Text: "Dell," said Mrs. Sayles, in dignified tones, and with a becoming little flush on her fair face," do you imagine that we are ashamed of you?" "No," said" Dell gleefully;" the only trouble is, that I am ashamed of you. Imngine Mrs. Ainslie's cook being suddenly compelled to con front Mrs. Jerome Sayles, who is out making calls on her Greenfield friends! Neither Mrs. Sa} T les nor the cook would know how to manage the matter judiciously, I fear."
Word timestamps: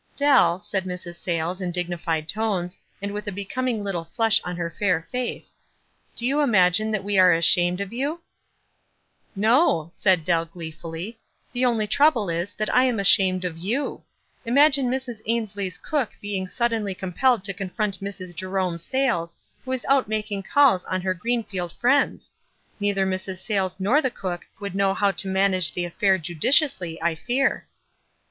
"Dell," 0.15 0.57
said 0.57 0.85
Mrs. 0.85 1.13
Sayles, 1.19 1.61
in 1.61 1.69
dignified 1.69 2.27
tones, 2.27 2.79
and 3.03 3.11
with 3.13 3.27
a 3.27 3.31
becoming 3.31 3.83
little 3.83 4.05
flush 4.05 4.41
on 4.43 4.55
her 4.57 4.71
fair 4.71 5.07
face," 5.11 5.55
do 6.15 6.25
you 6.25 6.39
imagine 6.41 6.89
that 6.89 7.03
we 7.03 7.19
are 7.19 7.31
ashamed 7.33 7.79
of 7.79 7.93
you?" 7.93 8.19
"No," 9.49 9.89
said" 9.91 10.23
Dell 10.23 10.45
gleefully;" 10.45 11.19
the 11.53 11.65
only 11.65 11.85
trouble 11.85 12.31
is, 12.31 12.53
that 12.53 12.73
I 12.73 12.85
am 12.85 12.99
ashamed 12.99 13.45
of 13.45 13.59
you. 13.59 14.01
Imngine 14.43 14.85
Mrs. 14.89 15.21
Ainslie's 15.27 15.77
cook 15.77 16.13
being 16.19 16.47
suddenly 16.47 16.95
compelled 16.95 17.43
to 17.43 17.53
con 17.53 17.69
front 17.69 17.99
Mrs. 18.01 18.35
Jerome 18.35 18.79
Sayles, 18.79 19.35
who 19.63 19.71
is 19.71 19.85
out 19.87 20.07
making 20.07 20.41
calls 20.41 20.83
on 20.85 21.01
her 21.01 21.13
Greenfield 21.13 21.73
friends! 21.73 22.31
Neither 22.79 23.05
Mrs. 23.05 23.37
Sa} 23.37 23.53
T 23.53 23.59
les 23.61 23.79
nor 23.79 24.01
the 24.01 24.09
cook 24.09 24.47
would 24.59 24.73
know 24.73 24.95
how 24.95 25.11
to 25.11 25.27
manage 25.27 25.71
the 25.71 25.83
matter 25.85 26.17
judiciously, 26.17 26.99
I 27.03 27.13
fear." 27.13 27.67